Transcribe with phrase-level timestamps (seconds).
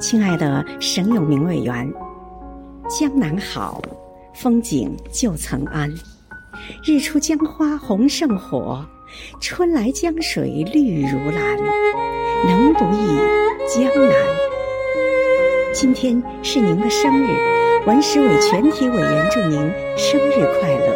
[0.00, 1.92] 亲爱的沈永明委员
[2.88, 3.82] 江南好
[4.32, 5.94] 风景旧曾谙。
[6.82, 8.82] 日出江花红胜火
[9.42, 11.56] 春来江水绿如蓝
[12.48, 13.18] 能不忆
[13.68, 14.14] 江南。
[15.74, 17.26] 今天是您的生日
[17.86, 19.60] 文史委全体委员祝您
[19.98, 20.89] 生日快乐。